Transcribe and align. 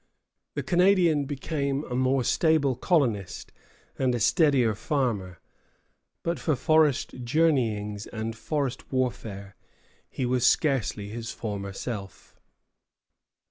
The 0.55 0.63
Canadian 0.63 1.25
became 1.25 1.83
a 1.83 1.93
more 1.95 2.23
stable 2.23 2.75
colonist 2.75 3.51
and 3.99 4.15
a 4.15 4.19
steadier 4.19 4.73
farmer; 4.73 5.39
but 6.23 6.39
for 6.39 6.55
forest 6.55 7.23
journeyings 7.23 8.07
and 8.07 8.35
forest 8.35 8.91
warfare 8.91 9.55
he 10.09 10.25
was 10.25 10.43
scarcely 10.43 11.09
his 11.09 11.29
former 11.29 11.71
self. 11.71 12.35